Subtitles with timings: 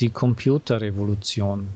[0.00, 1.68] die Computerrevolution.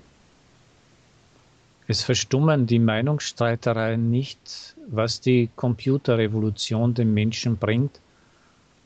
[1.88, 8.00] Es verstummen die Meinungsstreitereien nicht, was die Computerrevolution dem Menschen bringt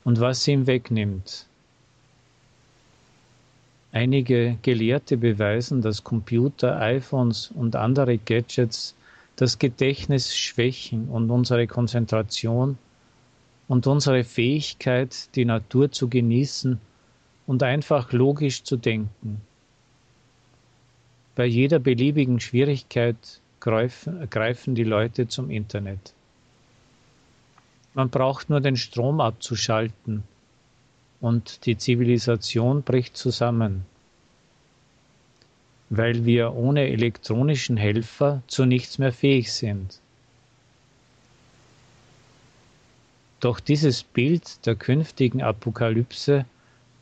[0.05, 1.47] und was sie ihm wegnimmt.
[3.93, 8.95] Einige Gelehrte beweisen, dass Computer, iPhones und andere Gadgets
[9.37, 12.79] das Gedächtnis schwächen und unsere Konzentration
[13.69, 16.81] und unsere Fähigkeit, die Natur zu genießen
[17.47, 19.41] und einfach logisch zu denken.
[21.35, 23.17] Bei jeder beliebigen Schwierigkeit
[23.61, 26.13] greifen, greifen die Leute zum Internet.
[27.95, 30.23] Man braucht nur den Strom abzuschalten
[31.21, 33.87] und die Zivilisation bricht zusammen,
[35.89, 40.01] weil wir ohne elektronischen Helfer zu nichts mehr fähig sind.
[43.41, 46.47] Doch dieses Bild der künftigen Apokalypse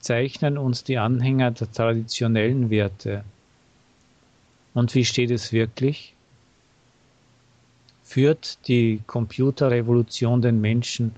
[0.05, 3.25] zeichnen uns die Anhänger der traditionellen Werte.
[4.75, 6.15] Und wie steht es wirklich?
[8.03, 11.15] Führt die Computerrevolution den Menschen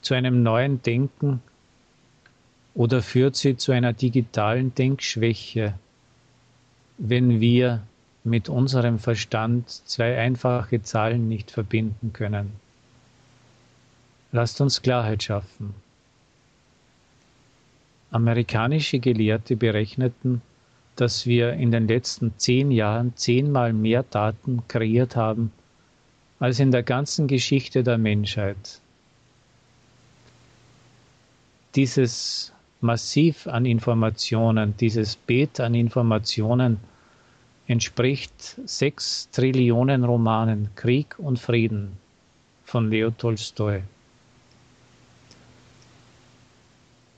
[0.00, 1.42] zu einem neuen Denken
[2.74, 5.74] oder führt sie zu einer digitalen Denkschwäche,
[6.96, 7.82] wenn wir
[8.24, 12.52] mit unserem Verstand zwei einfache Zahlen nicht verbinden können?
[14.32, 15.83] Lasst uns Klarheit schaffen.
[18.14, 20.40] Amerikanische Gelehrte berechneten,
[20.94, 25.50] dass wir in den letzten zehn Jahren zehnmal mehr Daten kreiert haben
[26.38, 28.80] als in der ganzen Geschichte der Menschheit.
[31.74, 36.78] Dieses Massiv an Informationen, dieses Beet an Informationen
[37.66, 41.96] entspricht sechs Trillionen Romanen Krieg und Frieden
[42.64, 43.82] von Leo Tolstoi.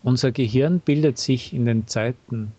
[0.06, 2.52] Unser Gehirn bildet sich in den Zeiten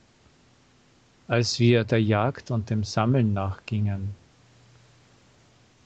[1.30, 4.16] als wir der Jagd und dem Sammeln nachgingen,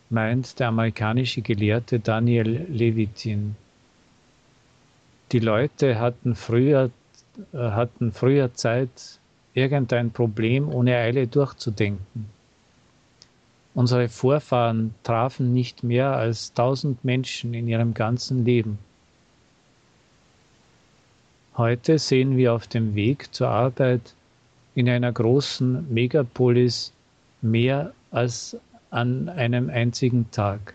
[0.10, 3.56] meint der amerikanische Gelehrte Daniel Levitin.
[5.32, 6.90] Die Leute hatten früher,
[7.54, 9.20] äh, hatten früher Zeit,
[9.54, 12.26] irgendein Problem ohne Eile durchzudenken.
[13.76, 18.80] Unsere Vorfahren trafen nicht mehr als tausend Menschen in ihrem ganzen Leben.
[21.58, 24.14] Heute sehen wir auf dem Weg zur Arbeit
[24.74, 26.94] in einer großen Megapolis
[27.42, 28.56] mehr als
[28.90, 30.74] an einem einzigen Tag.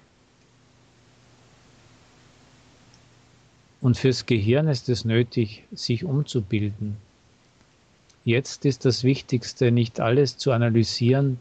[3.81, 6.99] Und fürs Gehirn ist es nötig, sich umzubilden.
[8.27, 11.41] Jetzt ist das Wichtigste, nicht alles zu analysieren,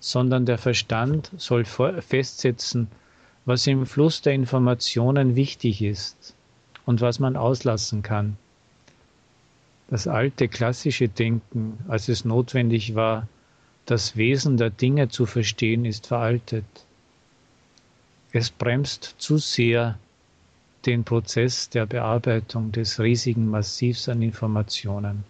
[0.00, 2.88] sondern der Verstand soll festsetzen,
[3.44, 6.34] was im Fluss der Informationen wichtig ist
[6.86, 8.38] und was man auslassen kann.
[9.88, 13.28] Das alte klassische Denken, als es notwendig war,
[13.84, 16.64] das Wesen der Dinge zu verstehen, ist veraltet.
[18.32, 19.98] Es bremst zu sehr
[20.86, 25.24] den Prozess der Bearbeitung des riesigen Massivs an Informationen.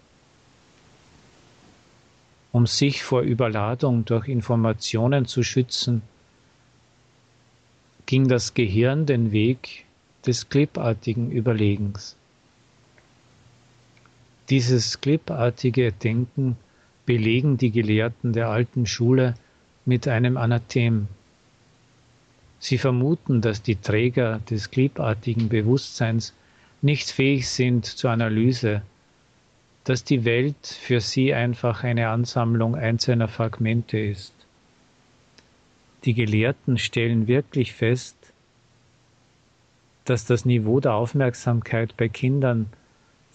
[2.52, 6.00] Um sich vor Überladung durch Informationen zu schützen,
[8.06, 9.84] ging das Gehirn den Weg
[10.26, 12.16] des clipartigen Überlegens.
[14.48, 16.56] Dieses clipartige Denken
[17.04, 19.34] belegen die Gelehrten der alten Schule
[19.84, 21.08] mit einem Anathem.
[22.60, 26.32] Sie vermuten, dass die Träger des clipartigen Bewusstseins
[26.80, 28.82] nicht fähig sind zur Analyse,
[29.82, 34.34] dass die Welt für sie einfach eine Ansammlung einzelner Fragmente ist.
[36.04, 38.16] Die Gelehrten stellen wirklich fest,
[40.04, 42.66] dass das Niveau der Aufmerksamkeit bei Kindern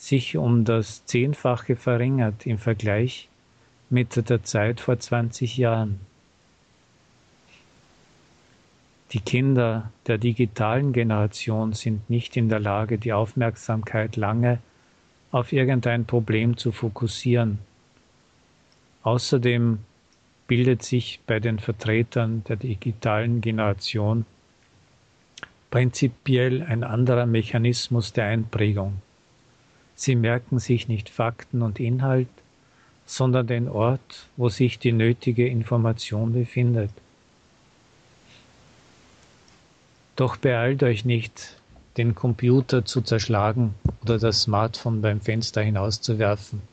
[0.02, 3.30] sich um das Zehnfache verringert im Vergleich
[3.92, 6.00] mit der Zeit vor 20 Jahren.
[9.12, 14.58] Die Kinder der digitalen Generation sind nicht in der Lage, die Aufmerksamkeit lange
[15.32, 17.60] auf irgendein Problem zu fokussieren.
[19.04, 19.80] Außerdem
[20.48, 24.26] bildet sich bei den Vertretern der digitalen Generation
[25.70, 29.00] prinzipiell ein anderer Mechanismus der Einprägung.
[30.02, 32.28] Sie merken sich nicht Fakten und Inhalt,
[33.06, 36.90] sondern den Ort, wo sich die nötige Information befindet.
[40.16, 41.56] Doch beeilt euch nicht,
[41.98, 46.64] den Computer zu zerschlagen oder das Smartphone beim Fenster hinauszuwerfen.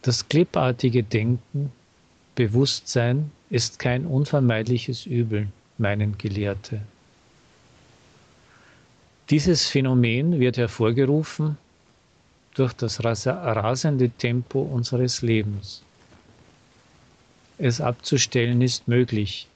[0.00, 1.72] Das clipartige Denken,
[2.36, 6.80] Bewusstsein ist kein unvermeidliches Übel, meinen Gelehrte.
[9.30, 11.56] Dieses Phänomen wird hervorgerufen,
[12.54, 15.84] durch das rasende Tempo unseres Lebens.
[17.56, 19.46] Es abzustellen ist möglich,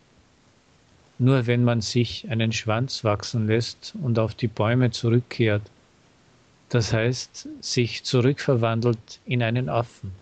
[1.19, 5.63] nur wenn man sich einen Schwanz wachsen lässt und auf die Bäume zurückkehrt,
[6.69, 10.13] das heißt sich zurückverwandelt in einen Affen.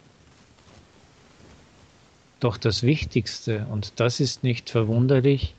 [2.40, 5.54] Doch das Wichtigste, und das ist nicht verwunderlich,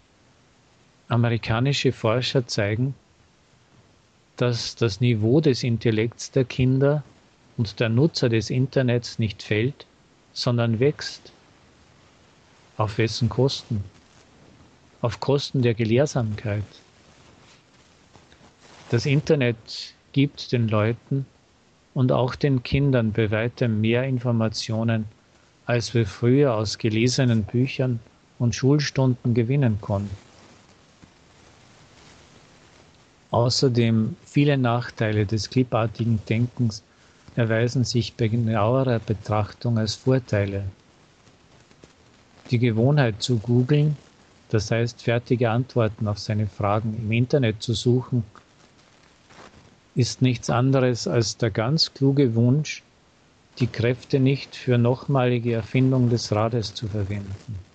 [1.09, 2.95] amerikanische Forscher zeigen,
[4.37, 7.03] dass das Niveau des Intellekts der Kinder
[7.57, 9.85] und der Nutzer des Internets nicht fällt,
[10.33, 11.31] sondern wächst.
[12.77, 13.83] Auf wessen Kosten?
[15.01, 16.63] Auf Kosten der Gelehrsamkeit.
[18.89, 21.25] Das Internet gibt den Leuten
[21.93, 25.05] und auch den Kindern bei weitem mehr Informationen,
[25.65, 27.99] als wir früher aus gelesenen Büchern
[28.39, 30.15] und Schulstunden gewinnen konnten.
[33.33, 36.83] Außerdem viele Nachteile des clipartigen Denkens
[37.35, 40.65] erweisen sich bei genauerer Betrachtung als Vorteile.
[42.51, 43.97] Die Gewohnheit zu googeln,
[44.51, 48.23] das heißt fertige Antworten auf seine Fragen im Internet zu suchen,
[49.95, 52.83] ist nichts anderes als der ganz kluge Wunsch,
[53.57, 57.72] die Kräfte nicht für nochmalige Erfindung des Rades zu verwenden.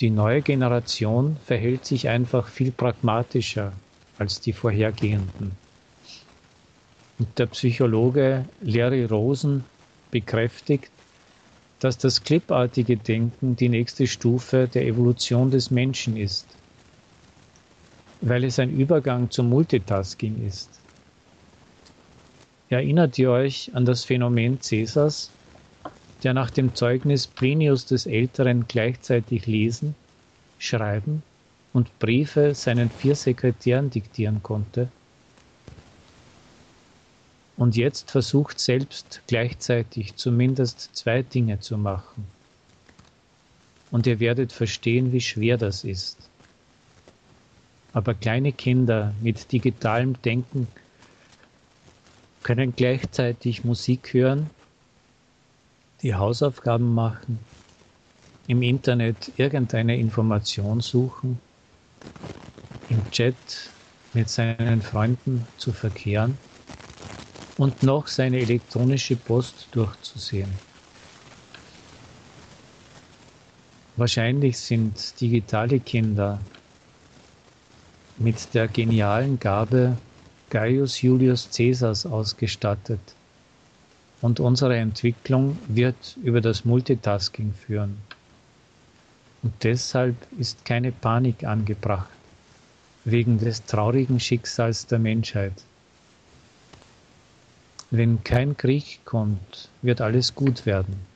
[0.00, 3.72] Die neue Generation verhält sich einfach viel pragmatischer
[4.18, 5.52] als die vorhergehenden.
[7.18, 9.64] Und der Psychologe Larry Rosen
[10.10, 10.90] bekräftigt,
[11.80, 16.46] dass das clipartige Denken die nächste Stufe der Evolution des Menschen ist,
[18.22, 20.70] weil es ein Übergang zum Multitasking ist.
[22.70, 25.30] Erinnert ihr euch an das Phänomen Cäsars,
[26.22, 29.94] der nach dem Zeugnis Plinius des Älteren gleichzeitig lesen,
[30.58, 31.22] schreiben
[31.72, 34.88] und Briefe seinen vier Sekretären diktieren konnte?
[37.56, 42.26] Und jetzt versucht selbst gleichzeitig zumindest zwei Dinge zu machen.
[43.90, 46.16] Und ihr werdet verstehen, wie schwer das ist.
[47.92, 50.68] Aber kleine Kinder mit digitalem Denken
[52.42, 54.48] können gleichzeitig Musik hören
[56.02, 57.38] die Hausaufgaben machen,
[58.46, 61.38] im Internet irgendeine Information suchen,
[62.88, 63.36] im Chat
[64.12, 66.36] mit seinen Freunden zu verkehren
[67.58, 70.50] und noch seine elektronische Post durchzusehen.
[73.96, 76.40] Wahrscheinlich sind digitale Kinder
[78.16, 79.98] mit der genialen Gabe
[80.48, 83.00] Gaius Julius Caesars ausgestattet,
[84.22, 87.96] und unsere Entwicklung wird über das Multitasking führen.
[89.42, 92.10] Und deshalb ist keine Panik angebracht
[93.04, 95.54] wegen des traurigen Schicksals der Menschheit.
[97.90, 101.09] Wenn kein Krieg kommt, wird alles gut werden.